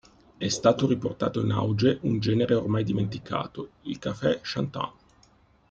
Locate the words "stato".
0.47-0.87